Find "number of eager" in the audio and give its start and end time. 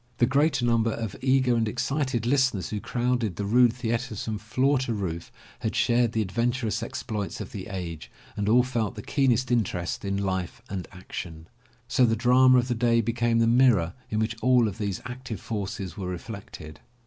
0.65-1.55